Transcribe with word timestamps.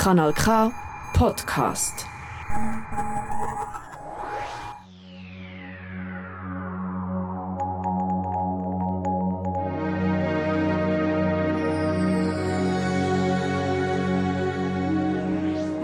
Kanal 0.00 0.32
K 0.34 0.44
Podcast. 1.12 2.04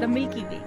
The 0.01 0.09
Milky 0.09 0.45
Way. 0.45 0.63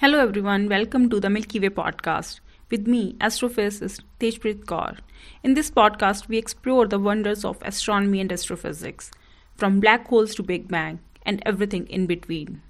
Hello 0.00 0.18
everyone, 0.18 0.68
welcome 0.68 1.08
to 1.08 1.18
the 1.18 1.30
Milky 1.30 1.60
Way 1.60 1.70
podcast 1.70 2.40
with 2.70 2.86
me, 2.86 3.14
astrophysicist 3.20 4.02
Tejpreet 4.20 4.66
Kaur. 4.66 4.98
In 5.42 5.54
this 5.54 5.70
podcast, 5.70 6.28
we 6.28 6.36
explore 6.36 6.86
the 6.86 6.98
wonders 6.98 7.42
of 7.42 7.56
astronomy 7.62 8.20
and 8.20 8.30
astrophysics, 8.30 9.10
from 9.56 9.80
black 9.80 10.06
holes 10.08 10.34
to 10.34 10.42
Big 10.42 10.68
Bang 10.68 11.00
and 11.28 11.42
everything 11.46 11.86
in 11.86 12.06
between. 12.06 12.62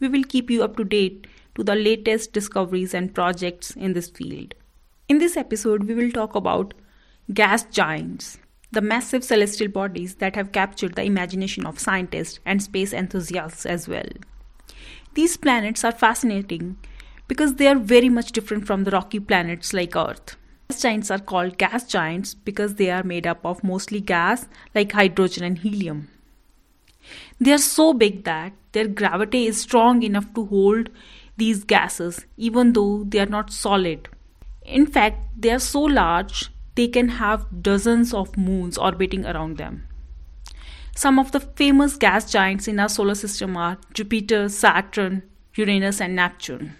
We 0.00 0.08
will 0.08 0.24
keep 0.24 0.50
you 0.50 0.62
up 0.64 0.76
to 0.76 0.84
date 0.84 1.26
to 1.54 1.62
the 1.62 1.76
latest 1.76 2.32
discoveries 2.32 2.92
and 2.92 3.14
projects 3.14 3.70
in 3.76 3.92
this 3.92 4.08
field. 4.08 4.54
In 5.08 5.18
this 5.18 5.36
episode, 5.36 5.84
we 5.84 5.94
will 5.94 6.10
talk 6.10 6.34
about 6.34 6.74
gas 7.32 7.64
giants, 7.64 8.38
the 8.72 8.80
massive 8.80 9.22
celestial 9.22 9.68
bodies 9.68 10.16
that 10.16 10.34
have 10.34 10.52
captured 10.52 10.96
the 10.96 11.04
imagination 11.04 11.66
of 11.66 11.78
scientists 11.78 12.40
and 12.44 12.62
space 12.62 12.92
enthusiasts 12.92 13.64
as 13.64 13.86
well. 13.86 14.08
These 15.14 15.36
planets 15.36 15.84
are 15.84 15.92
fascinating 15.92 16.78
because 17.28 17.54
they 17.54 17.68
are 17.68 17.78
very 17.78 18.08
much 18.08 18.32
different 18.32 18.66
from 18.66 18.84
the 18.84 18.90
rocky 18.90 19.20
planets 19.20 19.72
like 19.72 19.94
Earth. 19.94 20.36
Gas 20.70 20.82
giants 20.82 21.10
are 21.10 21.18
called 21.18 21.58
gas 21.58 21.86
giants 21.86 22.34
because 22.34 22.74
they 22.76 22.90
are 22.90 23.02
made 23.02 23.26
up 23.26 23.44
of 23.44 23.62
mostly 23.62 24.00
gas 24.00 24.46
like 24.74 24.92
hydrogen 24.92 25.44
and 25.44 25.58
helium. 25.58 26.08
They 27.42 27.52
are 27.52 27.58
so 27.58 27.92
big 27.92 28.22
that 28.22 28.52
their 28.70 28.86
gravity 28.86 29.46
is 29.46 29.60
strong 29.60 30.04
enough 30.04 30.32
to 30.34 30.46
hold 30.46 30.90
these 31.36 31.64
gases 31.64 32.24
even 32.36 32.72
though 32.72 33.02
they 33.02 33.18
are 33.18 33.26
not 33.34 33.52
solid. 33.52 34.08
In 34.64 34.86
fact, 34.86 35.18
they 35.36 35.50
are 35.50 35.58
so 35.58 35.80
large 35.80 36.50
they 36.76 36.86
can 36.86 37.08
have 37.08 37.44
dozens 37.60 38.14
of 38.14 38.36
moons 38.36 38.78
orbiting 38.78 39.26
around 39.26 39.56
them. 39.56 39.88
Some 40.94 41.18
of 41.18 41.32
the 41.32 41.40
famous 41.40 41.96
gas 41.96 42.30
giants 42.30 42.68
in 42.68 42.78
our 42.78 42.88
solar 42.88 43.16
system 43.16 43.56
are 43.56 43.76
Jupiter, 43.92 44.48
Saturn, 44.48 45.24
Uranus, 45.56 46.00
and 46.00 46.14
Neptune. 46.14 46.76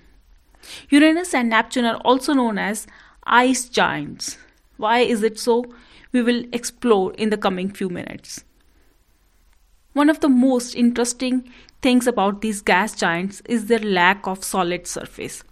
Uranus 0.91 1.35
and 1.35 1.49
Neptune 1.49 1.87
are 1.87 2.01
also 2.05 2.35
known 2.35 2.59
as 2.59 2.87
ice 3.25 3.69
giants. 3.69 4.39
Why 4.77 5.01
is 5.01 5.25
it 5.25 5.41
so? 5.41 5.65
We 6.13 6.23
will 6.23 6.45
explore 6.53 7.13
in 7.15 7.31
the 7.31 7.37
coming 7.37 7.69
few 7.69 7.89
minutes. 7.89 8.45
One 9.93 10.09
of 10.09 10.21
the 10.21 10.29
most 10.29 10.75
interesting 10.75 11.51
things 11.83 12.07
about 12.07 12.41
these 12.41 12.63
gas 12.63 12.95
giants 12.95 13.43
is 13.45 13.67
their 13.67 13.79
lack 13.79 14.27
of 14.27 14.43
solid 14.43 14.87
surface. 14.87 15.45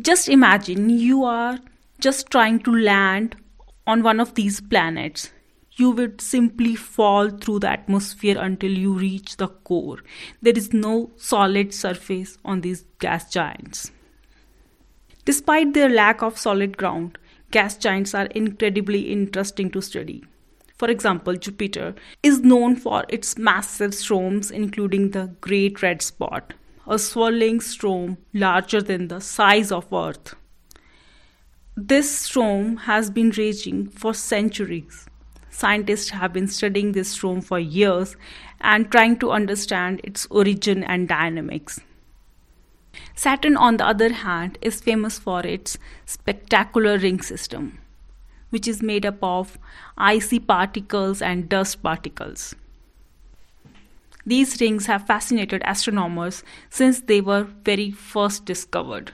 Just 0.00 0.28
imagine 0.28 0.88
you 0.88 1.24
are 1.24 1.58
just 2.00 2.30
trying 2.30 2.60
to 2.60 2.74
land 2.74 3.36
on 3.86 4.02
one 4.02 4.20
of 4.20 4.34
these 4.34 4.60
planets. 4.60 5.30
You 5.72 5.90
would 5.90 6.22
simply 6.22 6.74
fall 6.74 7.28
through 7.28 7.60
the 7.60 7.70
atmosphere 7.70 8.38
until 8.38 8.70
you 8.70 8.94
reach 8.94 9.36
the 9.36 9.48
core. 9.48 9.98
There 10.40 10.56
is 10.56 10.72
no 10.72 11.10
solid 11.16 11.74
surface 11.74 12.38
on 12.46 12.62
these 12.62 12.84
gas 12.98 13.30
giants. 13.30 13.90
Despite 15.26 15.74
their 15.74 15.90
lack 15.90 16.22
of 16.22 16.38
solid 16.38 16.78
ground, 16.78 17.18
gas 17.50 17.76
giants 17.76 18.14
are 18.14 18.26
incredibly 18.26 19.12
interesting 19.12 19.70
to 19.72 19.82
study. 19.82 20.24
For 20.76 20.90
example, 20.90 21.36
Jupiter 21.36 21.94
is 22.22 22.40
known 22.40 22.76
for 22.76 23.04
its 23.08 23.38
massive 23.38 23.94
storms, 23.94 24.50
including 24.50 25.10
the 25.12 25.34
Great 25.40 25.80
Red 25.80 26.02
Spot, 26.02 26.52
a 26.86 26.98
swirling 26.98 27.60
storm 27.60 28.18
larger 28.34 28.82
than 28.82 29.08
the 29.08 29.20
size 29.20 29.72
of 29.72 29.90
Earth. 29.92 30.34
This 31.76 32.10
storm 32.10 32.76
has 32.78 33.10
been 33.10 33.30
raging 33.30 33.88
for 33.88 34.12
centuries. 34.12 35.06
Scientists 35.50 36.10
have 36.10 36.34
been 36.34 36.46
studying 36.46 36.92
this 36.92 37.08
storm 37.08 37.40
for 37.40 37.58
years 37.58 38.14
and 38.60 38.90
trying 38.90 39.18
to 39.20 39.30
understand 39.30 40.02
its 40.04 40.26
origin 40.30 40.84
and 40.84 41.08
dynamics. 41.08 41.80
Saturn, 43.14 43.56
on 43.56 43.78
the 43.78 43.86
other 43.86 44.12
hand, 44.12 44.58
is 44.60 44.80
famous 44.82 45.18
for 45.18 45.40
its 45.46 45.78
spectacular 46.04 46.98
ring 46.98 47.22
system 47.22 47.78
which 48.56 48.66
is 48.66 48.82
made 48.82 49.04
up 49.04 49.22
of 49.22 49.58
icy 49.98 50.38
particles 50.38 51.20
and 51.20 51.46
dust 51.46 51.82
particles. 51.82 52.54
These 54.24 54.62
rings 54.62 54.86
have 54.86 55.06
fascinated 55.06 55.60
astronomers 55.66 56.42
since 56.70 57.00
they 57.00 57.20
were 57.20 57.42
very 57.42 57.90
first 57.90 58.46
discovered. 58.46 59.12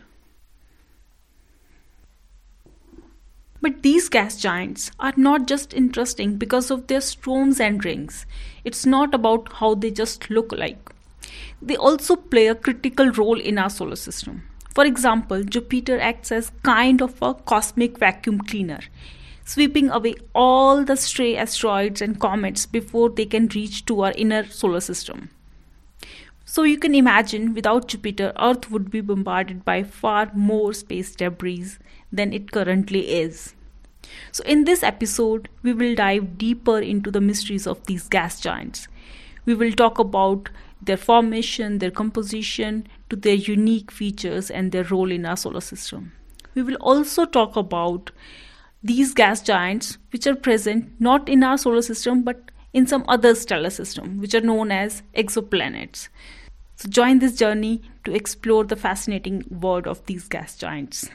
But 3.60 3.82
these 3.82 4.08
gas 4.08 4.40
giants 4.40 4.92
are 5.00 5.12
not 5.16 5.48
just 5.48 5.74
interesting 5.74 6.36
because 6.36 6.70
of 6.70 6.86
their 6.86 7.00
storms 7.00 7.58
and 7.58 7.84
rings. 7.84 8.24
It's 8.64 8.86
not 8.86 9.12
about 9.12 9.52
how 9.54 9.74
they 9.74 9.90
just 9.90 10.30
look 10.30 10.52
like. 10.52 10.92
They 11.60 11.76
also 11.76 12.14
play 12.14 12.46
a 12.46 12.54
critical 12.54 13.10
role 13.10 13.40
in 13.40 13.58
our 13.58 13.70
solar 13.70 13.96
system. 13.96 14.44
For 14.72 14.84
example, 14.84 15.42
Jupiter 15.42 15.98
acts 16.00 16.30
as 16.30 16.52
kind 16.62 17.02
of 17.02 17.20
a 17.20 17.34
cosmic 17.34 17.98
vacuum 17.98 18.38
cleaner 18.38 18.80
sweeping 19.44 19.90
away 19.90 20.14
all 20.34 20.84
the 20.84 20.96
stray 20.96 21.36
asteroids 21.36 22.00
and 22.00 22.20
comets 22.20 22.66
before 22.66 23.10
they 23.10 23.26
can 23.26 23.48
reach 23.48 23.84
to 23.86 24.02
our 24.02 24.12
inner 24.12 24.44
solar 24.46 24.80
system. 24.80 25.30
So 26.44 26.64
you 26.64 26.78
can 26.78 26.94
imagine 26.94 27.54
without 27.54 27.88
Jupiter, 27.88 28.32
Earth 28.38 28.70
would 28.70 28.90
be 28.90 29.00
bombarded 29.00 29.64
by 29.64 29.82
far 29.84 30.30
more 30.34 30.74
space 30.74 31.14
debris 31.14 31.76
than 32.12 32.32
it 32.32 32.52
currently 32.52 33.10
is. 33.10 33.54
So, 34.32 34.44
in 34.44 34.64
this 34.64 34.82
episode, 34.82 35.48
we 35.62 35.72
will 35.72 35.94
dive 35.94 36.36
deeper 36.36 36.78
into 36.78 37.10
the 37.10 37.20
mysteries 37.20 37.66
of 37.66 37.86
these 37.86 38.08
gas 38.08 38.40
giants. 38.40 38.88
We 39.46 39.54
will 39.54 39.72
talk 39.72 39.98
about 39.98 40.50
their 40.82 40.96
formation, 40.96 41.78
their 41.78 41.90
composition, 41.90 42.86
to 43.08 43.16
their 43.16 43.34
unique 43.34 43.90
features, 43.90 44.50
and 44.50 44.72
their 44.72 44.84
role 44.84 45.10
in 45.10 45.24
our 45.24 45.36
solar 45.36 45.60
system. 45.60 46.12
We 46.54 46.62
will 46.62 46.76
also 46.76 47.24
talk 47.24 47.56
about 47.56 48.10
these 48.82 49.14
gas 49.14 49.40
giants 49.40 49.98
which 50.10 50.26
are 50.26 50.34
present 50.34 51.00
not 51.00 51.28
in 51.28 51.42
our 51.42 51.56
solar 51.56 51.82
system 51.82 52.22
but 52.22 52.50
in 52.72 52.86
some 52.86 53.04
other 53.08 53.34
stellar 53.34 53.70
system 53.70 54.18
which 54.18 54.34
are 54.34 54.40
known 54.40 54.72
as 54.72 55.02
exoplanets. 55.14 56.08
So 56.76 56.88
join 56.88 57.18
this 57.18 57.36
journey 57.36 57.82
to 58.04 58.14
explore 58.14 58.64
the 58.64 58.76
fascinating 58.76 59.44
world 59.50 59.86
of 59.86 60.04
these 60.06 60.26
gas 60.28 60.56
giants 60.56 61.08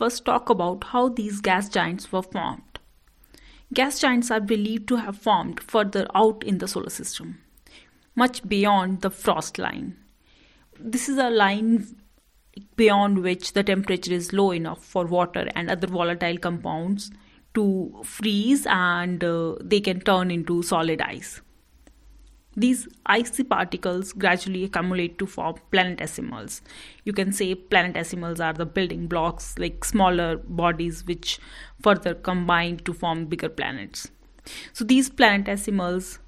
first 0.00 0.24
talk 0.24 0.48
about 0.48 0.84
how 0.92 1.10
these 1.10 1.42
gas 1.42 1.68
giants 1.68 2.10
were 2.10 2.22
formed. 2.22 2.78
Gas 3.74 4.00
giants 4.00 4.30
are 4.30 4.40
believed 4.40 4.88
to 4.88 4.96
have 4.96 5.16
formed 5.16 5.60
further 5.60 6.06
out 6.14 6.42
in 6.42 6.56
the 6.56 6.66
solar 6.66 6.88
system, 6.88 7.38
much 8.14 8.42
beyond 8.48 9.02
the 9.02 9.10
frost 9.10 9.58
line. 9.58 9.96
This 10.78 11.06
is 11.10 11.18
a 11.18 11.28
line 11.28 11.86
beyond 12.76 13.22
which 13.22 13.52
the 13.52 13.62
temperature 13.62 14.14
is 14.14 14.32
low 14.32 14.52
enough 14.52 14.82
for 14.82 15.04
water 15.04 15.46
and 15.54 15.70
other 15.70 15.86
volatile 15.86 16.38
compounds 16.38 17.10
to 17.52 18.00
freeze 18.02 18.66
and 18.70 19.22
uh, 19.22 19.54
they 19.60 19.80
can 19.80 20.00
turn 20.00 20.30
into 20.30 20.62
solid 20.62 21.02
ice. 21.02 21.42
These 22.60 22.88
icy 23.06 23.44
particles 23.44 24.12
gradually 24.12 24.64
accumulate 24.64 25.18
to 25.18 25.26
form 25.26 25.54
planetesimals. 25.72 26.60
You 27.04 27.12
can 27.14 27.32
say 27.32 27.54
planetesimals 27.54 28.38
are 28.44 28.52
the 28.52 28.66
building 28.66 29.06
blocks, 29.06 29.58
like 29.58 29.84
smaller 29.84 30.36
bodies 30.36 31.06
which 31.06 31.38
further 31.82 32.14
combine 32.14 32.76
to 32.88 32.92
form 32.92 33.26
bigger 33.26 33.48
planets. 33.48 34.10
So 34.72 34.84
these 34.84 35.08
planetesimals 35.08 36.18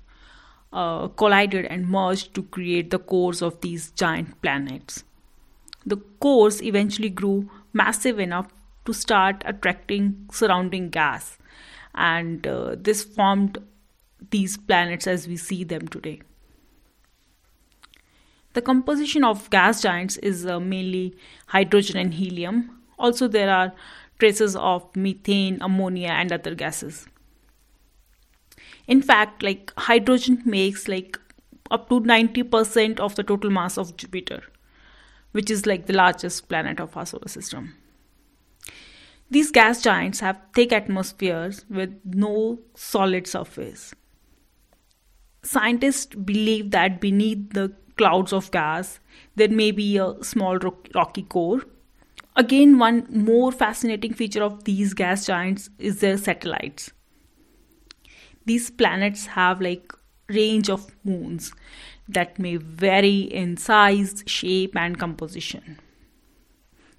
uh, 0.72 1.08
collided 1.08 1.66
and 1.66 1.88
merged 1.88 2.32
to 2.34 2.44
create 2.44 2.90
the 2.90 2.98
cores 2.98 3.42
of 3.42 3.60
these 3.60 3.90
giant 3.90 4.40
planets. 4.40 5.04
The 5.84 5.98
cores 6.20 6.62
eventually 6.62 7.10
grew 7.10 7.50
massive 7.74 8.18
enough 8.18 8.48
to 8.86 8.94
start 8.94 9.42
attracting 9.44 10.28
surrounding 10.32 10.88
gas, 10.88 11.36
and 11.94 12.46
uh, 12.46 12.76
this 12.78 13.04
formed 13.04 13.58
these 14.30 14.56
planets 14.56 15.06
as 15.06 15.28
we 15.28 15.36
see 15.36 15.64
them 15.64 15.88
today. 15.88 16.20
The 18.54 18.62
composition 18.62 19.24
of 19.24 19.48
gas 19.50 19.80
giants 19.80 20.18
is 20.18 20.44
uh, 20.44 20.60
mainly 20.60 21.16
hydrogen 21.46 21.96
and 21.96 22.12
helium. 22.12 22.82
Also, 22.98 23.26
there 23.26 23.50
are 23.50 23.72
traces 24.18 24.54
of 24.56 24.94
methane, 24.94 25.58
ammonia, 25.60 26.10
and 26.10 26.30
other 26.30 26.54
gases. 26.54 27.06
In 28.86 29.00
fact, 29.00 29.42
like 29.42 29.72
hydrogen 29.76 30.42
makes 30.44 30.86
like 30.86 31.18
up 31.70 31.88
to 31.88 32.00
90% 32.00 33.00
of 33.00 33.14
the 33.14 33.22
total 33.22 33.50
mass 33.50 33.78
of 33.78 33.96
Jupiter, 33.96 34.42
which 35.32 35.50
is 35.50 35.64
like 35.64 35.86
the 35.86 35.94
largest 35.94 36.48
planet 36.48 36.78
of 36.78 36.96
our 36.96 37.06
solar 37.06 37.28
system. 37.28 37.74
These 39.30 39.50
gas 39.50 39.82
giants 39.82 40.20
have 40.20 40.38
thick 40.54 40.72
atmospheres 40.72 41.64
with 41.70 41.98
no 42.04 42.58
solid 42.74 43.26
surface. 43.26 43.94
Scientists 45.44 46.14
believe 46.14 46.70
that 46.70 47.00
beneath 47.00 47.50
the 47.50 47.72
clouds 47.96 48.32
of 48.32 48.50
gas, 48.52 49.00
there 49.34 49.48
may 49.48 49.70
be 49.70 49.96
a 49.96 50.22
small 50.22 50.58
rocky 50.94 51.22
core. 51.22 51.62
Again, 52.36 52.78
one 52.78 53.06
more 53.10 53.52
fascinating 53.52 54.14
feature 54.14 54.42
of 54.42 54.64
these 54.64 54.94
gas 54.94 55.26
giants 55.26 55.68
is 55.78 56.00
their 56.00 56.16
satellites. 56.16 56.92
These 58.44 58.70
planets 58.70 59.26
have 59.26 59.60
like 59.60 59.92
range 60.28 60.70
of 60.70 60.94
moons 61.04 61.52
that 62.08 62.38
may 62.38 62.56
vary 62.56 63.20
in 63.20 63.56
size, 63.56 64.24
shape, 64.26 64.76
and 64.76 64.98
composition. 64.98 65.78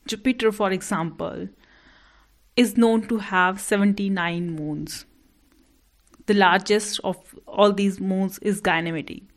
Jupiter, 0.06 0.52
for 0.52 0.72
example, 0.72 1.48
is 2.56 2.78
known 2.78 3.08
to 3.08 3.18
have 3.18 3.60
79 3.60 4.56
moons. 4.56 5.06
The 6.26 6.34
largest 6.34 7.00
of 7.04 7.18
all 7.48 7.74
these 7.74 8.00
moons 8.00 8.40
is 8.40 8.62
Ganymede. 8.62 9.28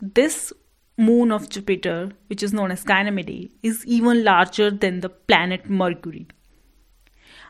This 0.00 0.52
moon 0.96 1.32
of 1.32 1.48
Jupiter, 1.48 2.12
which 2.28 2.42
is 2.42 2.52
known 2.52 2.70
as 2.70 2.84
Ganymede, 2.84 3.52
is 3.62 3.84
even 3.86 4.24
larger 4.24 4.70
than 4.70 5.00
the 5.00 5.08
planet 5.08 5.68
Mercury. 5.68 6.26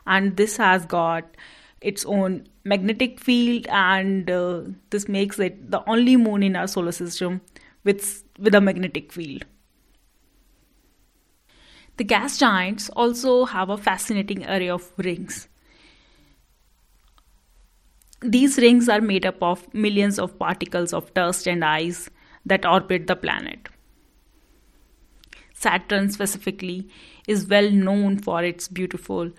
And 0.05 0.35
this 0.37 0.57
has 0.57 0.85
got 0.85 1.37
its 1.81 2.05
own 2.05 2.47
magnetic 2.63 3.19
field, 3.19 3.67
and 3.69 4.29
uh, 4.29 4.61
this 4.89 5.07
makes 5.07 5.39
it 5.39 5.71
the 5.71 5.87
only 5.89 6.17
moon 6.17 6.43
in 6.43 6.55
our 6.55 6.67
solar 6.67 6.91
system 6.91 7.41
with, 7.83 8.23
with 8.39 8.55
a 8.55 8.61
magnetic 8.61 9.13
field. 9.13 9.45
The 11.97 12.03
gas 12.03 12.37
giants 12.37 12.89
also 12.89 13.45
have 13.45 13.69
a 13.69 13.77
fascinating 13.77 14.45
array 14.45 14.69
of 14.69 14.91
rings. 14.97 15.47
These 18.27 18.57
rings 18.57 18.89
are 18.89 19.01
made 19.01 19.23
up 19.23 19.41
of 19.43 19.71
millions 19.71 20.17
of 20.17 20.39
particles 20.39 20.93
of 20.93 21.13
dust 21.13 21.47
and 21.47 21.63
ice 21.63 22.09
that 22.43 22.65
orbit 22.65 23.05
the 23.05 23.15
planet. 23.15 23.69
Saturn, 25.53 26.09
specifically, 26.09 26.89
is 27.27 27.47
well 27.47 27.69
known 27.69 28.17
for 28.17 28.43
its 28.43 28.67
beautiful 28.67 29.29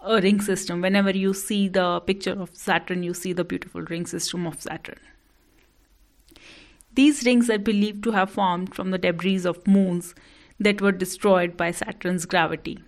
uh, 0.00 0.20
ring 0.20 0.40
system. 0.40 0.80
Whenever 0.80 1.10
you 1.10 1.32
see 1.32 1.68
the 1.68 2.00
picture 2.00 2.32
of 2.32 2.56
Saturn, 2.56 3.04
you 3.04 3.14
see 3.14 3.32
the 3.32 3.44
beautiful 3.44 3.82
ring 3.82 4.04
system 4.04 4.48
of 4.48 4.60
Saturn. 4.60 4.98
These 6.92 7.24
rings 7.24 7.48
are 7.50 7.58
believed 7.58 8.02
to 8.04 8.10
have 8.12 8.30
formed 8.30 8.74
from 8.74 8.90
the 8.90 8.98
debris 8.98 9.44
of 9.44 9.64
moons 9.66 10.14
that 10.58 10.80
were 10.80 10.92
destroyed 10.92 11.56
by 11.56 11.70
Saturn's 11.70 12.26
gravity. 12.26 12.78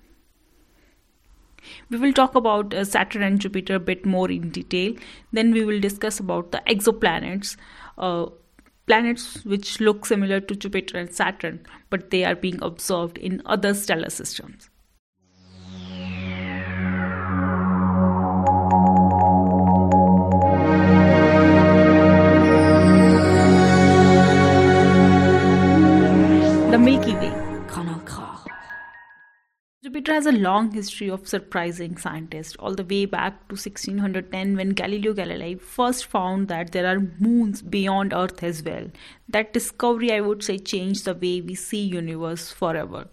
We 1.90 1.98
will 1.98 2.12
talk 2.12 2.34
about 2.34 2.74
uh, 2.74 2.84
Saturn 2.84 3.22
and 3.22 3.40
Jupiter 3.40 3.74
a 3.74 3.80
bit 3.80 4.06
more 4.06 4.30
in 4.30 4.50
detail. 4.50 4.94
Then 5.32 5.52
we 5.52 5.64
will 5.64 5.80
discuss 5.80 6.20
about 6.20 6.52
the 6.52 6.62
exoplanets, 6.66 7.56
uh, 7.98 8.26
planets 8.86 9.44
which 9.44 9.80
look 9.80 10.06
similar 10.06 10.40
to 10.40 10.54
Jupiter 10.54 10.98
and 10.98 11.12
Saturn, 11.12 11.66
but 11.90 12.10
they 12.10 12.24
are 12.24 12.36
being 12.36 12.62
observed 12.62 13.18
in 13.18 13.42
other 13.46 13.74
stellar 13.74 14.10
systems. 14.10 14.70
Has 30.16 30.24
a 30.24 30.32
long 30.32 30.70
history 30.72 31.10
of 31.10 31.28
surprising 31.28 31.98
scientists, 31.98 32.56
all 32.58 32.74
the 32.74 32.84
way 32.84 33.04
back 33.04 33.34
to 33.48 33.54
1610 33.54 34.56
when 34.56 34.70
Galileo 34.70 35.12
Galilei 35.12 35.60
first 35.60 36.06
found 36.06 36.48
that 36.48 36.72
there 36.72 36.86
are 36.86 37.00
moons 37.18 37.60
beyond 37.60 38.14
Earth 38.14 38.42
as 38.42 38.62
well. 38.62 38.86
That 39.28 39.52
discovery, 39.52 40.10
I 40.12 40.22
would 40.22 40.42
say, 40.42 40.56
changed 40.56 41.04
the 41.04 41.12
way 41.12 41.42
we 41.42 41.54
see 41.54 41.82
universe 41.82 42.50
forever. 42.50 43.08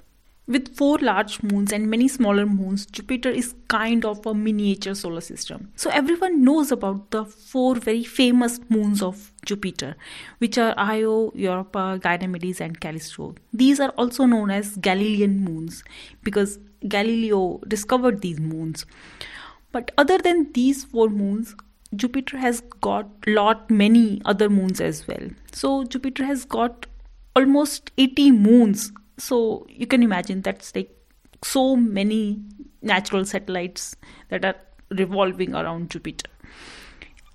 With 0.45 0.75
four 0.77 0.97
large 0.99 1.43
moons 1.43 1.73
and 1.73 1.89
many 1.89 2.07
smaller 2.07 2.45
moons, 2.45 2.85
Jupiter 2.85 3.29
is 3.29 3.53
kind 3.67 4.05
of 4.05 4.25
a 4.25 4.33
miniature 4.33 4.95
solar 4.95 5.21
system. 5.21 5.71
So 5.75 5.89
everyone 5.89 6.43
knows 6.43 6.71
about 6.71 7.11
the 7.11 7.25
four 7.25 7.75
very 7.75 8.03
famous 8.03 8.59
moons 8.69 9.01
of 9.01 9.31
Jupiter, 9.45 9.95
which 10.39 10.57
are 10.57 10.73
Io, 10.77 11.31
Europa, 11.35 11.99
Ganymedes, 12.01 12.59
and 12.61 12.79
Callisto. 12.79 13.35
These 13.53 13.79
are 13.81 13.89
also 13.91 14.25
known 14.25 14.51
as 14.51 14.77
Galilean 14.77 15.39
moons 15.39 15.83
because 16.23 16.59
Galileo 16.87 17.59
discovered 17.67 18.21
these 18.21 18.39
moons. 18.39 18.85
But 19.71 19.91
other 19.97 20.17
than 20.17 20.51
these 20.53 20.83
four 20.83 21.09
moons, 21.09 21.55
Jupiter 21.95 22.37
has 22.37 22.61
got 22.81 23.07
lot 23.27 23.69
many 23.69 24.21
other 24.25 24.49
moons 24.49 24.81
as 24.81 25.07
well. 25.07 25.29
So 25.51 25.83
Jupiter 25.83 26.25
has 26.25 26.45
got 26.45 26.85
almost 27.35 27.91
80 27.97 28.31
moons 28.31 28.91
so 29.17 29.65
you 29.69 29.87
can 29.87 30.03
imagine 30.03 30.41
that's 30.41 30.75
like 30.75 30.89
so 31.43 31.75
many 31.75 32.41
natural 32.81 33.25
satellites 33.25 33.95
that 34.29 34.43
are 34.45 34.55
revolving 34.89 35.53
around 35.55 35.89
Jupiter. 35.89 36.29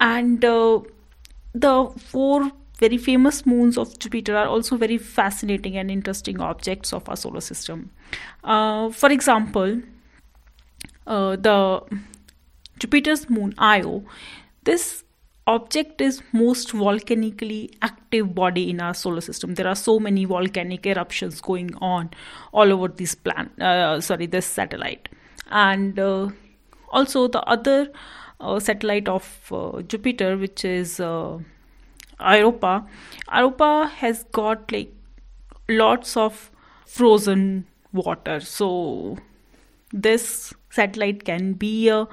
And 0.01 0.45
uh, 0.45 0.81
the 1.55 1.91
four 1.99 2.51
very 2.79 2.97
famous 2.97 3.45
moons 3.45 3.77
of 3.77 3.99
Jupiter 3.99 4.37
are 4.37 4.47
also 4.47 4.77
very 4.77 4.99
fascinating 4.99 5.77
and 5.77 5.91
interesting 5.91 6.41
objects 6.41 6.93
of 6.93 7.09
our 7.09 7.17
solar 7.17 7.41
system. 7.41 7.91
Uh, 8.45 8.91
for 8.91 9.11
example, 9.11 9.81
uh, 11.07 11.37
the 11.37 11.83
Jupiter's 12.79 13.29
moon 13.29 13.55
Io, 13.59 14.05
this 14.63 15.05
object 15.49 16.01
is 16.01 16.23
most 16.33 16.73
volcanically 16.73 17.71
active 17.83 18.35
body 18.35 18.69
in 18.69 18.81
our 18.83 18.93
solar 18.93 19.23
system 19.23 19.55
there 19.55 19.67
are 19.67 19.75
so 19.75 19.99
many 19.99 20.27
volcanic 20.27 20.85
eruptions 20.87 21.41
going 21.41 21.75
on 21.77 22.11
all 22.53 22.71
over 22.71 22.87
this 22.87 23.15
planet 23.15 23.51
uh, 23.63 23.99
sorry 23.99 24.27
this 24.27 24.45
satellite 24.45 25.09
and 25.51 25.99
uh, 25.99 26.29
also 26.91 27.27
the 27.29 27.41
other 27.45 27.91
uh, 28.41 28.61
satellite 28.61 29.09
of 29.09 29.27
uh, 29.51 29.81
jupiter 29.81 30.37
which 30.37 30.67
is 30.67 31.01
europa 32.21 32.87
europa 33.33 33.91
has 33.97 34.25
got 34.33 34.71
like 34.73 34.93
lots 35.69 36.17
of 36.17 36.51
frozen 36.87 37.67
water 37.93 38.41
so 38.41 39.17
this 39.93 40.53
satellite 40.71 41.25
can 41.25 41.53
be 41.53 41.89
a 41.89 42.07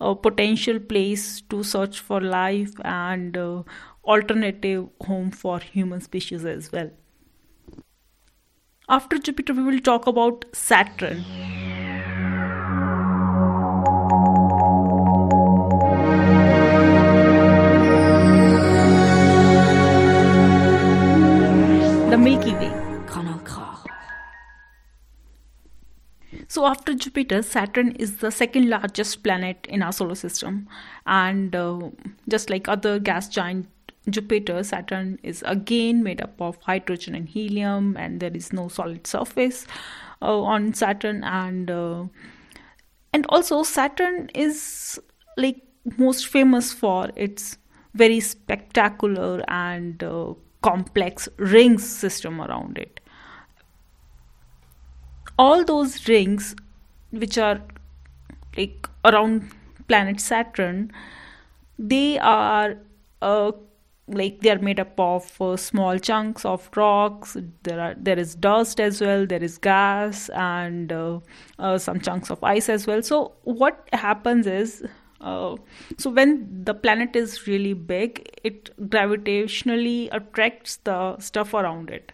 a 0.00 0.14
potential 0.14 0.78
place 0.78 1.40
to 1.42 1.62
search 1.62 2.00
for 2.00 2.20
life 2.20 2.72
and 2.84 3.36
uh, 3.36 3.62
alternative 4.04 4.88
home 5.02 5.30
for 5.30 5.58
human 5.60 6.00
species 6.00 6.44
as 6.44 6.70
well. 6.72 6.90
After 8.88 9.18
Jupiter, 9.18 9.54
we 9.54 9.62
will 9.62 9.80
talk 9.80 10.06
about 10.06 10.44
Saturn. 10.52 11.24
So, 26.64 26.70
after 26.70 26.94
Jupiter, 26.94 27.42
Saturn 27.42 27.90
is 27.96 28.16
the 28.16 28.30
second 28.30 28.70
largest 28.70 29.22
planet 29.22 29.66
in 29.68 29.82
our 29.82 29.92
solar 29.92 30.14
system. 30.14 30.66
And 31.04 31.54
uh, 31.54 31.90
just 32.26 32.48
like 32.48 32.68
other 32.68 32.98
gas 32.98 33.28
giant 33.28 33.68
Jupiter, 34.08 34.64
Saturn 34.64 35.18
is 35.22 35.44
again 35.46 36.02
made 36.02 36.22
up 36.22 36.40
of 36.40 36.56
hydrogen 36.62 37.14
and 37.14 37.28
helium, 37.28 37.98
and 37.98 38.18
there 38.18 38.34
is 38.34 38.50
no 38.50 38.68
solid 38.68 39.06
surface 39.06 39.66
uh, 40.22 40.40
on 40.40 40.72
Saturn. 40.72 41.22
And 41.22 41.70
uh, 41.70 42.06
and 43.12 43.26
also, 43.28 43.62
Saturn 43.62 44.30
is 44.34 44.98
like 45.36 45.60
most 45.98 46.28
famous 46.28 46.72
for 46.72 47.10
its 47.14 47.58
very 47.92 48.20
spectacular 48.20 49.44
and 49.48 50.02
uh, 50.02 50.32
complex 50.62 51.28
rings 51.36 51.86
system 51.86 52.40
around 52.40 52.78
it 52.78 52.93
all 55.38 55.64
those 55.64 56.08
rings 56.08 56.54
which 57.10 57.38
are 57.38 57.60
like 58.56 58.88
around 59.04 59.50
planet 59.88 60.20
saturn 60.20 60.90
they 61.78 62.18
are 62.18 62.76
uh, 63.22 63.52
like 64.06 64.40
they 64.40 64.50
are 64.50 64.58
made 64.58 64.78
up 64.78 65.00
of 65.00 65.40
uh, 65.40 65.56
small 65.56 65.98
chunks 65.98 66.44
of 66.44 66.68
rocks. 66.76 67.36
There 67.62 67.80
are 67.80 67.94
there 67.96 68.18
is 68.18 68.34
dust 68.34 68.78
as 68.78 69.00
well 69.00 69.26
there 69.26 69.42
is 69.42 69.56
gas 69.56 70.28
and 70.28 70.92
uh, 70.92 71.20
uh 71.58 71.78
some 71.78 72.00
chunks 72.00 72.30
of 72.30 72.44
ice 72.44 72.68
as 72.68 72.86
well. 72.86 73.02
So 73.02 73.32
what 73.44 73.88
happens 73.92 74.46
is 74.46 74.84
Uh, 75.20 75.56
so 76.02 76.10
when 76.10 76.64
the 76.64 76.74
planet 76.74 77.16
is 77.16 77.46
really 77.46 77.72
big, 77.90 78.18
it 78.48 78.66
gravitationally 78.94 80.08
attracts 80.12 80.76
the 80.88 80.96
stuff 81.18 81.54
around 81.54 81.92
it, 81.98 82.12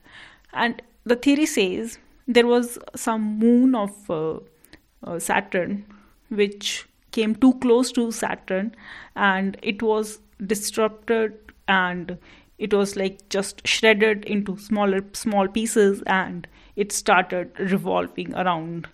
and 0.52 0.82
the 1.12 1.16
theory 1.16 1.46
says 1.46 1.98
there 2.34 2.46
was 2.46 2.78
some 2.94 3.38
moon 3.38 3.74
of 3.74 4.10
uh, 4.10 4.38
uh, 5.04 5.18
Saturn 5.18 5.84
which 6.28 6.86
came 7.10 7.34
too 7.34 7.54
close 7.54 7.90
to 7.92 8.12
Saturn, 8.12 8.74
and 9.16 9.56
it 9.62 9.82
was 9.82 10.20
disrupted 10.46 11.34
and 11.66 12.16
it 12.58 12.72
was 12.72 12.94
like 12.94 13.28
just 13.30 13.66
shredded 13.66 14.24
into 14.24 14.56
smaller 14.58 15.02
small 15.12 15.48
pieces 15.48 16.02
and 16.06 16.46
it 16.76 16.92
started 16.92 17.50
revolving 17.58 18.34
around 18.34 18.86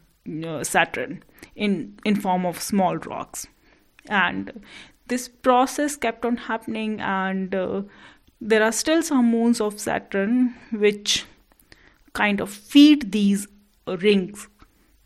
uh, 0.47 0.65
Saturn 0.65 1.23
in 1.55 1.99
in 2.05 2.17
form 2.17 2.47
of 2.47 2.61
small 2.61 2.97
rocks. 2.97 3.47
And 4.09 4.65
this 5.09 5.29
process 5.29 5.97
kept 5.97 6.25
on 6.25 6.37
happening 6.37 7.01
and 7.01 7.55
uh, 7.55 7.83
there 8.41 8.63
are 8.63 8.73
still 8.73 9.03
some 9.03 9.31
moons 9.31 9.61
of 9.61 9.81
saturn 9.81 10.55
which 10.73 11.25
kind 12.21 12.41
of 12.41 12.51
feed 12.51 13.11
these 13.13 13.47
rings 14.07 14.49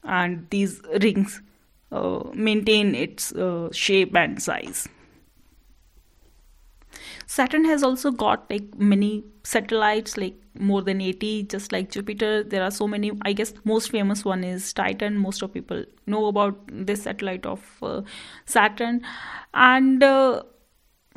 and 0.04 0.46
these 0.50 0.80
rings 1.02 1.40
uh, 1.92 2.20
maintain 2.34 2.94
its 2.94 3.32
uh, 3.32 3.68
shape 3.72 4.16
and 4.24 4.42
size 4.42 4.88
Saturn 7.26 7.64
has 7.64 7.84
also 7.84 8.10
got 8.10 8.50
like 8.50 8.76
many 8.76 9.24
satellites, 9.44 10.16
like 10.16 10.34
more 10.58 10.82
than 10.82 11.00
80, 11.00 11.44
just 11.44 11.70
like 11.70 11.90
Jupiter. 11.90 12.42
There 12.42 12.62
are 12.62 12.72
so 12.72 12.88
many. 12.88 13.12
I 13.22 13.32
guess 13.32 13.54
most 13.64 13.92
famous 13.92 14.24
one 14.24 14.42
is 14.42 14.72
Titan. 14.72 15.16
Most 15.16 15.40
of 15.42 15.52
people 15.54 15.84
know 16.06 16.26
about 16.26 16.58
this 16.72 17.04
satellite 17.04 17.46
of 17.46 17.62
uh, 17.82 18.02
Saturn. 18.46 19.02
And 19.54 20.02
uh, 20.02 20.42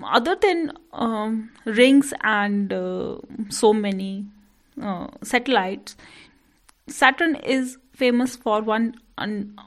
other 0.04 0.36
than 0.36 0.74
um, 0.92 1.52
rings 1.66 2.14
and 2.22 2.72
uh, 2.72 3.18
so 3.50 3.74
many 3.74 4.28
uh, 4.82 5.08
satellites, 5.24 5.96
Saturn 6.88 7.36
is 7.36 7.78
famous 7.94 8.36
for 8.36 8.62
one 8.62 8.96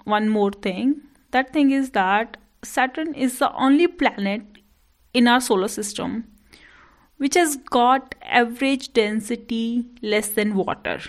one 0.04 0.28
more 0.28 0.52
thing. 0.52 1.00
That 1.30 1.52
thing 1.52 1.70
is 1.70 1.90
that 1.90 2.36
Saturn 2.62 3.14
is 3.14 3.38
the 3.38 3.52
only 3.54 3.86
planet 3.86 4.42
in 5.14 5.28
our 5.28 5.40
solar 5.40 5.68
system 5.68 6.24
which 7.18 7.34
has 7.34 7.56
got 7.56 8.14
average 8.22 8.92
density 8.92 9.86
less 10.02 10.28
than 10.28 10.54
water. 10.54 11.00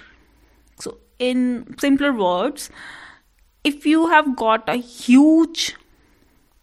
So, 0.79 0.99
in 1.19 1.75
simpler 1.79 2.13
words, 2.13 2.69
if 3.63 3.85
you 3.85 4.07
have 4.07 4.35
got 4.35 4.69
a 4.69 4.75
huge 4.75 5.75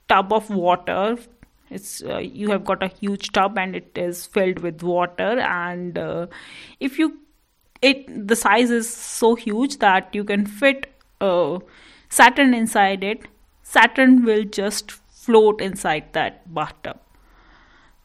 tub 0.08 0.32
of 0.32 0.48
water, 0.50 1.18
it's 1.70 2.02
uh, 2.02 2.18
you 2.18 2.50
have 2.50 2.64
got 2.64 2.82
a 2.82 2.88
huge 2.88 3.32
tub 3.32 3.58
and 3.58 3.76
it 3.76 3.90
is 3.96 4.24
filled 4.26 4.60
with 4.60 4.82
water, 4.82 5.38
and 5.40 5.98
uh, 5.98 6.26
if 6.80 6.98
you 6.98 7.18
it 7.90 8.28
the 8.28 8.36
size 8.36 8.70
is 8.70 8.88
so 8.88 9.34
huge 9.34 9.78
that 9.78 10.14
you 10.14 10.24
can 10.24 10.46
fit 10.46 10.86
uh, 11.20 11.58
Saturn 12.08 12.54
inside 12.54 13.04
it, 13.04 13.26
Saturn 13.62 14.24
will 14.24 14.44
just 14.44 14.92
float 14.92 15.60
inside 15.60 16.12
that 16.12 16.54
bathtub. 16.54 17.00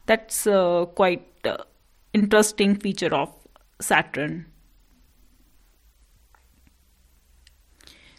That's 0.06 0.46
uh, 0.46 0.86
quite 0.86 1.26
uh, 1.44 1.58
interesting 2.12 2.74
feature 2.76 3.14
of 3.14 3.32
Saturn. 3.80 4.46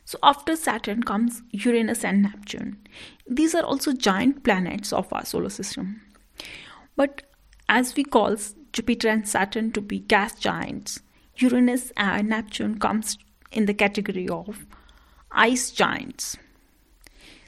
So, 0.06 0.20
after 0.24 0.56
Saturn 0.56 1.04
comes 1.04 1.42
Uranus 1.52 2.04
and 2.04 2.24
Neptune. 2.24 2.78
These 3.28 3.56
are 3.56 3.64
also 3.64 3.94
giant 3.94 4.44
planets 4.44 4.92
of 4.92 5.12
our 5.14 5.26
solar 5.26 5.50
system. 5.50 6.02
But 6.96 7.22
as 7.70 7.96
we 7.96 8.04
call 8.04 8.36
Jupiter 8.74 9.08
and 9.08 9.28
Saturn 9.28 9.72
to 9.72 9.82
be 9.82 10.00
gas 10.00 10.38
giants, 10.38 11.02
Uranus 11.42 11.92
and 11.98 12.30
Neptune 12.30 12.80
comes 12.80 13.18
in 13.52 13.66
the 13.66 13.74
category 13.74 14.28
of 14.30 14.66
ice 15.32 15.72
giants. 15.72 16.38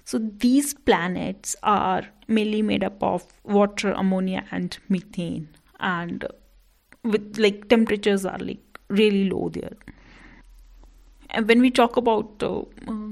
So 0.06 0.20
these 0.20 0.74
planets 0.74 1.56
are 1.64 2.04
mainly 2.28 2.62
made 2.62 2.84
up 2.84 3.02
of 3.02 3.26
water, 3.44 3.92
ammonia, 3.92 4.46
and 4.52 4.78
methane. 4.90 5.48
And 5.80 6.26
with 7.04 7.38
like 7.38 7.70
temperatures 7.70 8.26
are 8.26 8.38
like 8.38 8.80
really 8.90 9.30
low 9.30 9.50
there. 9.50 9.74
And 11.30 11.48
when 11.48 11.62
we 11.62 11.72
talk 11.72 11.98
about 11.98 12.44
uh, 12.44 12.64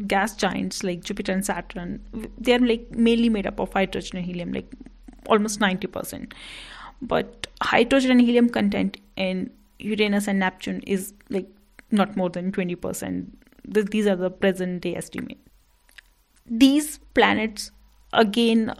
gas 0.08 0.36
giants 0.36 0.84
like 0.84 1.04
jupiter 1.04 1.32
and 1.32 1.46
saturn 1.46 2.02
they 2.38 2.54
are 2.54 2.60
like 2.60 2.92
mainly 2.92 3.30
made 3.30 3.48
up 3.48 3.60
of 3.60 3.74
hydrogen 3.74 4.18
and 4.18 4.26
helium 4.26 4.52
like 4.52 4.72
almost 5.28 5.60
90% 5.60 6.34
but 7.02 7.48
hydrogen 7.62 8.12
and 8.12 8.22
helium 8.22 8.50
content 8.50 8.98
in 9.16 9.50
uranus 9.84 10.28
and 10.28 10.40
neptune 10.40 10.82
is 10.88 11.14
like 11.30 11.48
not 11.92 12.16
more 12.16 12.30
than 12.30 12.52
20% 12.52 13.28
these 13.66 14.08
are 14.08 14.16
the 14.16 14.30
present 14.30 14.82
day 14.82 14.96
estimate 14.96 15.38
these 16.46 16.98
planets 17.14 17.72
again 18.14 18.74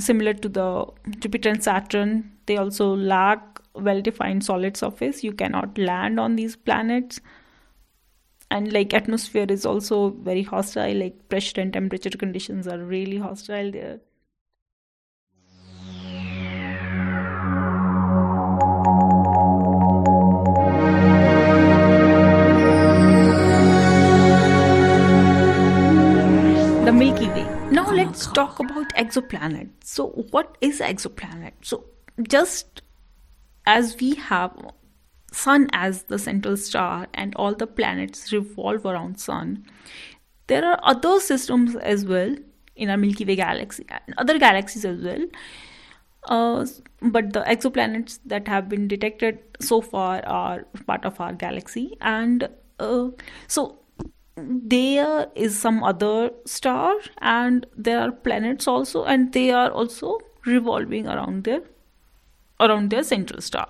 similar 0.00 0.34
to 0.34 0.48
the 0.48 0.86
Jupiter 1.18 1.50
and 1.50 1.62
Saturn, 1.62 2.32
they 2.46 2.56
also 2.56 2.94
lack 2.94 3.60
well 3.74 4.00
defined 4.00 4.44
solid 4.44 4.76
surface. 4.76 5.22
You 5.22 5.32
cannot 5.32 5.76
land 5.78 6.18
on 6.18 6.36
these 6.36 6.56
planets. 6.56 7.20
And 8.50 8.72
like 8.72 8.94
atmosphere 8.94 9.46
is 9.48 9.66
also 9.66 10.10
very 10.10 10.42
hostile, 10.42 10.94
like 10.94 11.28
pressure 11.28 11.60
and 11.60 11.72
temperature 11.72 12.10
conditions 12.10 12.66
are 12.66 12.78
really 12.78 13.18
hostile 13.18 13.70
there. 13.70 14.00
Let's 28.08 28.26
talk 28.26 28.58
about 28.58 28.88
exoplanets. 28.94 29.84
So, 29.84 30.08
what 30.30 30.56
is 30.60 30.80
exoplanet? 30.80 31.52
So, 31.62 31.84
just 32.22 32.82
as 33.66 33.96
we 34.00 34.14
have 34.14 34.52
sun 35.30 35.68
as 35.72 36.04
the 36.04 36.18
central 36.18 36.56
star 36.56 37.06
and 37.12 37.34
all 37.36 37.54
the 37.54 37.66
planets 37.66 38.32
revolve 38.32 38.86
around 38.86 39.20
sun, 39.20 39.64
there 40.46 40.64
are 40.64 40.80
other 40.82 41.20
systems 41.20 41.76
as 41.76 42.06
well 42.06 42.34
in 42.76 42.88
our 42.88 42.96
Milky 42.96 43.24
Way 43.24 43.36
galaxy 43.36 43.84
and 43.90 44.14
other 44.16 44.38
galaxies 44.38 44.84
as 44.84 45.02
well. 45.02 45.26
Uh, 46.24 46.66
but 47.02 47.32
the 47.32 47.42
exoplanets 47.42 48.18
that 48.24 48.48
have 48.48 48.68
been 48.68 48.88
detected 48.88 49.38
so 49.60 49.80
far 49.80 50.24
are 50.26 50.64
part 50.86 51.04
of 51.04 51.20
our 51.20 51.32
galaxy, 51.32 51.96
and 52.00 52.48
uh, 52.78 53.08
so 53.46 53.78
there 54.46 55.28
is 55.34 55.58
some 55.58 55.82
other 55.82 56.30
star 56.44 56.94
and 57.20 57.66
there 57.76 58.00
are 58.00 58.12
planets 58.12 58.66
also 58.66 59.04
and 59.04 59.32
they 59.32 59.50
are 59.50 59.70
also 59.70 60.18
revolving 60.46 61.06
around 61.06 61.44
their 61.44 61.62
around 62.60 62.90
their 62.90 63.02
central 63.02 63.40
star. 63.40 63.68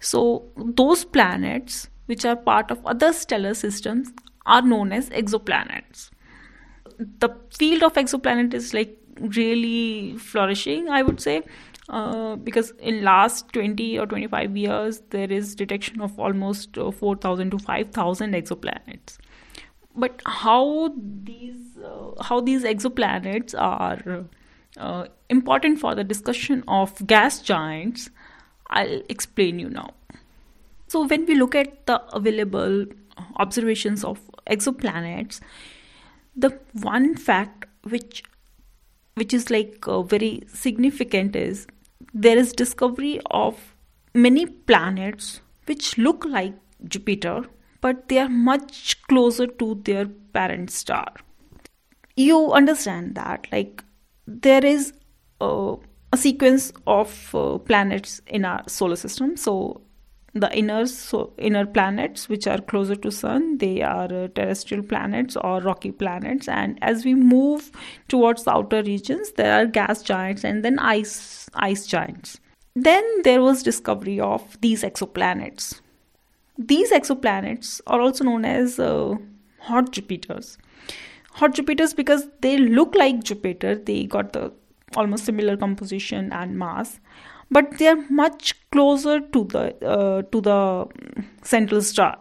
So 0.00 0.44
those 0.56 1.04
planets 1.04 1.88
which 2.06 2.24
are 2.24 2.36
part 2.36 2.70
of 2.70 2.84
other 2.86 3.12
stellar 3.12 3.54
systems 3.54 4.12
are 4.46 4.62
known 4.62 4.92
as 4.92 5.10
exoplanets. 5.10 6.10
The 6.98 7.30
field 7.50 7.82
of 7.82 7.94
exoplanet 7.94 8.54
is 8.54 8.74
like 8.74 8.98
really 9.20 10.16
flourishing 10.16 10.88
i 10.88 11.02
would 11.02 11.20
say 11.20 11.42
uh, 11.88 12.36
because 12.36 12.70
in 12.78 13.02
last 13.02 13.52
20 13.52 13.98
or 13.98 14.06
25 14.06 14.56
years 14.56 15.00
there 15.10 15.30
is 15.30 15.54
detection 15.54 16.00
of 16.00 16.18
almost 16.18 16.76
uh, 16.78 16.90
4000 16.90 17.50
to 17.50 17.58
5000 17.58 18.32
exoplanets 18.32 19.18
but 19.98 20.22
how 20.24 20.94
these 21.24 21.78
uh, 21.84 22.22
how 22.22 22.40
these 22.40 22.64
exoplanets 22.64 23.54
are 23.58 24.24
uh, 24.76 25.06
important 25.28 25.80
for 25.80 25.94
the 25.94 26.04
discussion 26.04 26.62
of 26.68 27.06
gas 27.06 27.40
giants 27.42 28.10
i'll 28.70 29.02
explain 29.08 29.58
you 29.58 29.68
now. 29.68 29.90
So 30.88 31.06
when 31.06 31.26
we 31.26 31.34
look 31.34 31.54
at 31.54 31.86
the 31.86 32.00
available 32.14 32.86
observations 33.36 34.04
of 34.04 34.20
exoplanets 34.46 35.40
the 36.36 36.50
one 36.72 37.14
fact 37.16 37.66
which 37.82 38.22
which 39.14 39.34
is 39.34 39.50
like 39.50 39.88
uh, 39.88 40.02
very 40.02 40.44
significant 40.46 41.34
is 41.34 41.66
there 42.14 42.38
is 42.38 42.52
discovery 42.52 43.20
of 43.30 43.74
many 44.14 44.46
planets 44.46 45.40
which 45.66 45.98
look 45.98 46.24
like 46.24 46.54
jupiter 46.84 47.44
but 47.80 48.08
they 48.08 48.18
are 48.18 48.28
much 48.28 49.00
closer 49.02 49.46
to 49.46 49.80
their 49.84 50.06
parent 50.06 50.70
star. 50.70 51.12
You 52.16 52.52
understand 52.52 53.14
that, 53.14 53.46
like, 53.52 53.82
there 54.26 54.64
is 54.64 54.92
a, 55.40 55.76
sequence 56.16 56.72
of 56.86 57.34
uh, 57.34 57.58
planets 57.58 58.20
in 58.26 58.44
our 58.44 58.62
solar 58.66 58.96
system. 58.96 59.36
So, 59.36 59.82
the 60.34 60.54
inner 60.56 60.86
so 60.86 61.32
inner 61.38 61.66
planets 61.66 62.28
which 62.28 62.46
are 62.46 62.60
closer 62.60 62.94
to 62.94 63.10
sun 63.10 63.58
they 63.58 63.82
are 63.82 64.12
uh, 64.12 64.28
terrestrial 64.34 64.82
planets 64.82 65.36
or 65.36 65.60
rocky 65.60 65.90
planets 65.90 66.48
and 66.48 66.78
as 66.82 67.04
we 67.04 67.14
move 67.14 67.70
towards 68.08 68.44
the 68.44 68.52
outer 68.52 68.82
regions 68.82 69.32
there 69.32 69.54
are 69.54 69.66
gas 69.66 70.02
giants 70.02 70.44
and 70.44 70.64
then 70.64 70.78
ice 70.78 71.48
ice 71.54 71.86
giants 71.86 72.38
then 72.76 73.04
there 73.22 73.40
was 73.40 73.62
discovery 73.62 74.20
of 74.20 74.60
these 74.60 74.82
exoplanets 74.82 75.80
these 76.58 76.90
exoplanets 76.90 77.80
are 77.86 78.00
also 78.00 78.24
known 78.24 78.44
as 78.44 78.78
uh, 78.78 79.14
hot 79.60 79.92
jupiters. 79.92 80.58
Hot 81.32 81.54
jupiters 81.54 81.94
because 81.94 82.28
they 82.40 82.58
look 82.58 82.94
like 82.94 83.22
jupiter. 83.22 83.76
They 83.76 84.04
got 84.04 84.32
the 84.32 84.52
almost 84.96 85.24
similar 85.24 85.56
composition 85.56 86.32
and 86.32 86.58
mass 86.58 86.98
but 87.50 87.78
they 87.78 87.88
are 87.88 88.04
much 88.10 88.54
closer 88.70 89.20
to 89.20 89.44
the 89.44 89.86
uh, 89.86 90.22
to 90.22 90.40
the 90.40 90.86
central 91.42 91.82
star. 91.82 92.18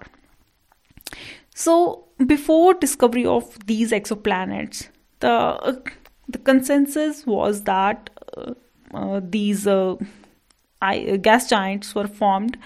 So 1.56 2.06
before 2.26 2.74
discovery 2.74 3.26
of 3.26 3.58
these 3.66 3.92
exoplanets 3.92 4.90
the 5.20 5.32
uh, 5.32 5.76
the 6.28 6.38
consensus 6.40 7.26
was 7.26 7.64
that 7.64 8.10
uh, 8.38 8.54
uh 8.94 9.22
these 9.24 9.68
uh, 9.68 9.96
I, 10.82 11.18
gas 11.18 11.50
giants 11.50 11.96
were 11.96 12.08
formed 12.08 12.58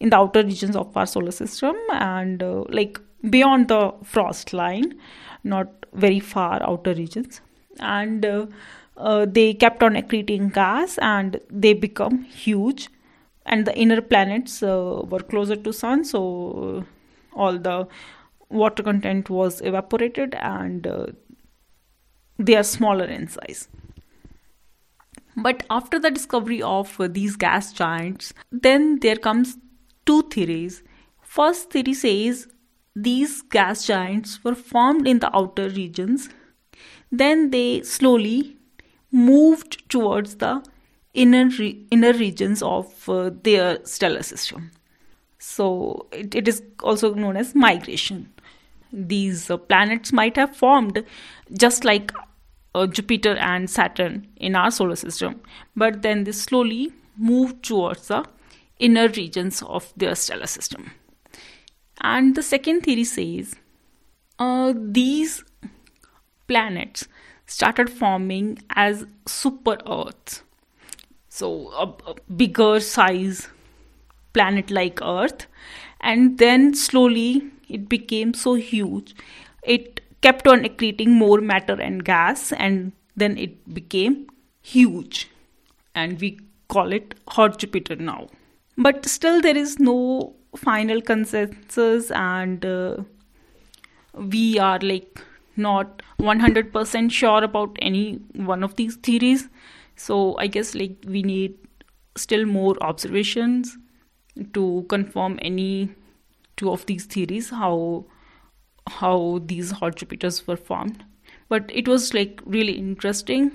in 0.00 0.10
the 0.10 0.16
outer 0.16 0.42
regions 0.42 0.76
of 0.76 0.96
our 0.96 1.06
solar 1.06 1.30
system 1.30 1.76
and 1.92 2.42
uh, 2.42 2.64
like 2.68 3.00
beyond 3.30 3.68
the 3.68 3.92
frost 4.04 4.52
line 4.52 4.98
not 5.44 5.86
very 5.92 6.20
far 6.20 6.62
outer 6.62 6.94
regions. 6.94 7.40
And 7.80 8.24
uh, 8.96 9.26
they 9.26 9.54
kept 9.54 9.82
on 9.82 9.94
accreting 9.94 10.52
gas 10.52 10.98
and 10.98 11.40
they 11.50 11.72
become 11.72 12.24
huge. 12.24 12.88
And 13.46 13.66
the 13.66 13.76
inner 13.76 14.02
planets 14.02 14.62
uh, 14.62 15.02
were 15.08 15.20
closer 15.20 15.56
to 15.56 15.72
sun 15.72 16.04
so 16.04 16.84
uh, 16.84 17.38
all 17.38 17.58
the 17.58 17.88
water 18.50 18.82
content 18.82 19.30
was 19.30 19.60
evaporated 19.62 20.34
and 20.34 20.86
uh, 20.86 21.06
they 22.38 22.56
are 22.56 22.62
smaller 22.62 23.04
in 23.04 23.28
size. 23.28 23.68
But 25.36 25.62
after 25.70 25.98
the 25.98 26.10
discovery 26.10 26.60
of 26.60 27.00
uh, 27.00 27.08
these 27.08 27.36
gas 27.36 27.72
giants 27.72 28.34
then 28.52 28.98
there 29.00 29.16
comes 29.16 29.56
two 30.08 30.22
theories. 30.34 30.82
First 31.22 31.70
theory 31.70 31.94
says 31.94 32.46
these 32.96 33.42
gas 33.42 33.86
giants 33.86 34.42
were 34.42 34.54
formed 34.54 35.06
in 35.06 35.18
the 35.18 35.34
outer 35.36 35.68
regions. 35.68 36.28
Then 37.12 37.50
they 37.50 37.82
slowly 37.82 38.56
moved 39.12 39.88
towards 39.88 40.36
the 40.36 40.62
inner 41.14 41.48
re- 41.58 41.86
inner 41.90 42.12
regions 42.12 42.62
of 42.62 43.08
uh, 43.08 43.30
their 43.42 43.84
stellar 43.84 44.22
system. 44.22 44.70
So 45.38 46.06
it, 46.12 46.34
it 46.34 46.48
is 46.48 46.62
also 46.82 47.14
known 47.14 47.36
as 47.36 47.54
migration. 47.54 48.32
These 48.92 49.50
uh, 49.50 49.58
planets 49.58 50.12
might 50.12 50.36
have 50.36 50.56
formed 50.56 51.04
just 51.52 51.84
like 51.84 52.12
uh, 52.74 52.86
jupiter 52.86 53.36
and 53.36 53.68
saturn 53.68 54.26
in 54.36 54.54
our 54.54 54.70
solar 54.70 54.96
system 54.96 55.40
but 55.74 56.02
then 56.02 56.24
they 56.24 56.32
slowly 56.32 56.92
moved 57.16 57.62
towards 57.62 58.08
the 58.08 58.24
inner 58.78 59.08
regions 59.08 59.62
of 59.62 59.92
their 59.96 60.14
stellar 60.14 60.46
system 60.46 60.90
and 62.00 62.34
the 62.34 62.42
second 62.42 62.82
theory 62.82 63.04
says 63.04 63.54
uh, 64.38 64.72
these 64.76 65.42
planets 66.46 67.08
started 67.46 67.90
forming 67.90 68.58
as 68.70 69.06
super 69.26 69.78
Earths. 69.86 70.42
So, 71.28 71.70
a, 71.72 72.10
a 72.10 72.14
bigger 72.32 72.80
size 72.80 73.48
planet 74.32 74.70
like 74.70 75.00
Earth, 75.02 75.46
and 76.00 76.38
then 76.38 76.74
slowly 76.74 77.50
it 77.68 77.88
became 77.88 78.34
so 78.34 78.54
huge. 78.54 79.14
It 79.62 80.00
kept 80.20 80.46
on 80.46 80.64
accreting 80.64 81.08
more 81.08 81.40
matter 81.40 81.80
and 81.80 82.04
gas, 82.04 82.52
and 82.52 82.92
then 83.16 83.36
it 83.38 83.72
became 83.72 84.28
huge, 84.62 85.30
and 85.94 86.20
we 86.20 86.38
call 86.68 86.92
it 86.92 87.14
hot 87.28 87.58
Jupiter 87.58 87.96
now. 87.96 88.28
But 88.78 89.04
still, 89.06 89.40
there 89.40 89.56
is 89.56 89.78
no 89.78 90.34
final 90.56 91.02
consensus, 91.02 92.10
and 92.12 92.64
uh, 92.64 92.98
we 94.14 94.58
are 94.58 94.78
like 94.78 95.20
not 95.56 96.02
100% 96.20 97.10
sure 97.10 97.42
about 97.42 97.76
any 97.82 98.20
one 98.34 98.62
of 98.62 98.76
these 98.76 98.96
theories. 98.96 99.48
So 99.96 100.36
i 100.38 100.46
guess 100.46 100.74
like 100.76 100.96
we 101.06 101.22
need 101.22 101.56
still 102.16 102.44
more 102.46 102.76
observations 102.80 103.76
to 104.54 104.86
confirm 104.88 105.38
any 105.42 105.90
two 106.56 106.70
of 106.70 106.86
these 106.86 107.04
theories 107.04 107.50
how 107.50 108.04
how 108.98 109.40
these 109.44 109.72
hot 109.72 109.96
jupiters 109.96 110.46
were 110.46 110.56
formed. 110.56 111.04
But 111.48 111.70
it 111.74 111.88
was 111.88 112.14
like 112.14 112.40
really 112.44 112.72
interesting 112.72 113.50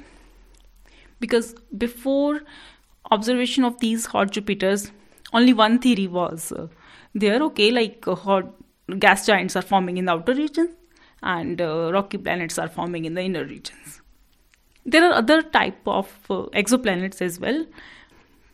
because 1.19 1.55
before 1.77 2.41
observation 3.11 3.63
of 3.63 3.79
these 3.79 4.05
hot 4.07 4.31
jupiters 4.31 4.91
only 5.33 5.53
one 5.53 5.79
theory 5.79 6.07
was 6.07 6.51
uh, 6.51 6.67
there 7.13 7.41
okay 7.43 7.71
like 7.71 8.07
uh, 8.07 8.15
hot 8.15 8.53
gas 8.99 9.25
giants 9.25 9.55
are 9.55 9.61
forming 9.61 9.97
in 9.97 10.05
the 10.05 10.11
outer 10.11 10.33
regions 10.33 10.69
and 11.21 11.61
uh, 11.61 11.91
rocky 11.91 12.17
planets 12.17 12.59
are 12.59 12.67
forming 12.67 13.05
in 13.05 13.13
the 13.13 13.21
inner 13.21 13.45
regions. 13.45 14.01
There 14.85 15.03
are 15.09 15.13
other 15.13 15.41
type 15.41 15.87
of 15.87 16.09
uh, 16.29 16.43
exoplanets 16.53 17.21
as 17.21 17.39
well. 17.39 17.65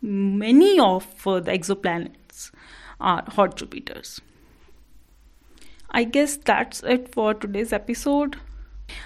Many 0.02 0.80
of 0.80 1.06
uh, 1.28 1.40
the 1.40 1.52
exoplanets 1.52 2.52
are 3.02 3.24
hot 3.28 3.58
Jupiters. 3.58 4.22
I 5.92 6.04
guess 6.04 6.38
that's 6.38 6.84
it 6.84 7.12
for 7.12 7.34
today's 7.34 7.74
episode. 7.74 8.38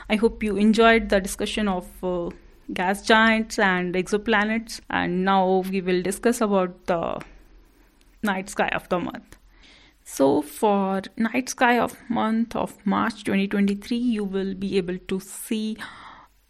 I 0.10 0.18
hope 0.18 0.44
you 0.44 0.58
enjoyed 0.58 1.10
the 1.10 1.22
discussion 1.22 1.70
of 1.70 1.88
uh, 2.04 2.30
gas 2.74 3.02
giants 3.06 3.58
and 3.58 3.96
exoplanets 3.96 4.82
and 4.90 5.24
now 5.24 5.64
we 5.70 5.82
will 5.82 6.02
discuss 6.02 6.42
about 6.42 6.86
the 6.88 7.22
night 8.24 8.50
sky 8.50 8.70
of 8.70 8.90
the 8.90 9.00
month. 9.00 9.38
So 10.06 10.42
for 10.42 11.02
night 11.18 11.50
sky 11.50 11.80
of 11.80 11.98
month 12.10 12.56
of 12.56 12.86
March 12.86 13.24
2023, 13.24 13.98
you 13.98 14.24
will 14.24 14.54
be 14.54 14.78
able 14.78 14.98
to 14.98 15.20
see 15.20 15.78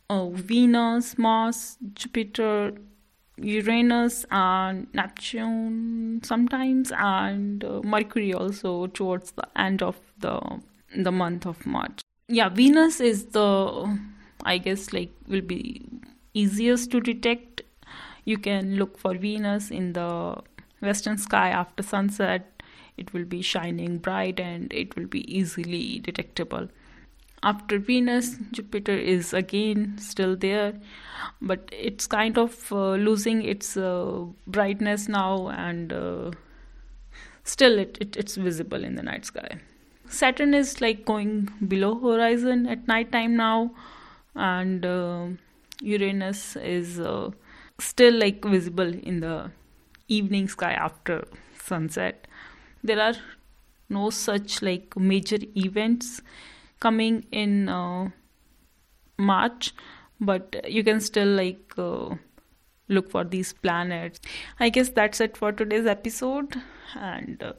uh, 0.09 0.29
Venus, 0.29 1.17
Mars, 1.17 1.77
Jupiter, 1.93 2.73
Uranus, 3.38 4.25
and 4.31 4.88
Neptune 4.93 6.21
sometimes, 6.23 6.91
and 6.97 7.63
uh, 7.63 7.81
Mercury 7.83 8.33
also 8.33 8.88
towards 8.88 9.31
the 9.31 9.47
end 9.55 9.81
of 9.81 9.99
the 10.19 10.39
the 10.95 11.12
month 11.12 11.45
of 11.45 11.65
March. 11.65 12.01
Yeah, 12.27 12.49
Venus 12.49 12.99
is 12.99 13.25
the 13.25 13.99
I 14.43 14.57
guess 14.57 14.93
like 14.93 15.12
will 15.27 15.41
be 15.41 15.81
easiest 16.33 16.91
to 16.91 16.99
detect. 16.99 17.62
You 18.25 18.38
can 18.38 18.77
look 18.77 18.97
for 18.97 19.15
Venus 19.15 19.69
in 19.69 19.93
the 19.93 20.38
western 20.84 21.17
sky 21.17 21.50
after 21.50 21.84
sunset 21.84 22.54
it 22.98 23.13
will 23.13 23.26
be 23.26 23.41
shining 23.41 23.98
bright 23.98 24.39
and 24.39 24.72
it 24.72 24.96
will 24.96 25.08
be 25.08 25.22
easily 25.36 26.00
detectable. 26.00 26.69
After 27.41 27.78
venus 27.78 28.38
jupiter 28.52 28.93
is 28.93 29.34
again 29.34 29.98
still 29.98 30.36
there 30.38 30.74
but 31.41 31.67
it's 31.72 32.08
kind 32.08 32.38
of 32.38 32.72
uh, 32.72 32.93
losing 32.93 33.43
its 33.43 33.76
uh, 33.76 34.26
brightness 34.48 35.10
now 35.10 35.50
and 35.50 35.91
uh, 35.91 36.32
still 37.43 37.78
it, 37.80 37.98
it, 38.00 38.15
it's 38.15 38.36
visible 38.36 38.84
in 38.84 38.96
the 38.96 39.04
night 39.04 39.26
sky. 39.26 39.60
Saturn 40.08 40.54
is 40.54 40.80
like 40.80 41.06
going 41.06 41.50
below 41.67 42.00
horizon 42.00 42.67
at 42.67 42.88
night 42.88 43.12
time 43.12 43.36
now 43.36 43.72
and 44.36 44.86
uh, 44.86 45.28
uranus 45.82 46.56
is 46.56 47.00
uh, 47.00 47.30
still 47.80 48.13
like 48.13 48.46
visible 48.46 48.93
in 49.04 49.19
the 49.19 49.52
evening 50.07 50.47
sky 50.47 50.73
after 50.73 51.25
sunset 51.57 52.27
there 52.83 52.99
are 52.99 53.13
no 53.89 54.09
such 54.09 54.61
like 54.61 54.97
major 54.97 55.37
events 55.55 56.21
coming 56.79 57.25
in 57.31 57.69
uh, 57.69 58.09
March, 59.17 59.73
but 60.19 60.55
you 60.67 60.83
can 60.83 60.99
still 60.99 61.27
like 61.27 61.73
uh, 61.77 62.15
look 62.89 63.09
for 63.09 63.23
these 63.23 63.53
planets. 63.53 64.19
I 64.59 64.69
guess 64.69 64.89
that's 64.89 65.21
it 65.21 65.37
for 65.37 65.51
today's 65.51 65.85
episode, 65.85 66.55
and 66.95 67.41
uh, 67.41 67.53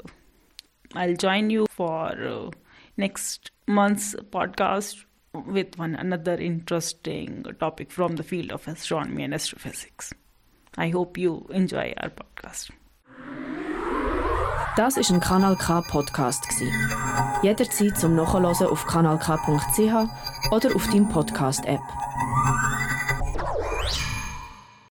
I'll 0.94 1.16
join 1.16 1.50
you 1.50 1.66
for 1.70 2.10
uh, 2.10 2.50
next 2.96 3.50
month's 3.66 4.14
podcast 4.14 5.04
with 5.32 5.78
one 5.78 5.94
another 5.94 6.34
interesting 6.34 7.44
topic 7.58 7.90
from 7.90 8.16
the 8.16 8.22
field 8.22 8.52
of 8.52 8.68
astronomy 8.68 9.24
and 9.24 9.34
astrophysics. 9.34 10.12
I 10.76 10.92
hope 10.92 11.20
you 11.20 11.46
enjoy 11.50 11.94
our 12.02 12.10
podcast. 12.10 12.72
Das 14.76 14.96
ist 14.96 15.10
ein 15.10 15.20
Kanal 15.20 15.56
K 15.56 15.82
Podcast 15.82 16.46
Jederzeit 17.42 17.96
zum 17.96 18.16
Nachhören 18.16 18.46
auf 18.46 18.86
kanalk.ch 18.86 20.50
oder 20.50 20.74
auf 20.74 20.86
deinem 20.88 21.08
Podcast 21.08 21.64
App. 21.66 21.80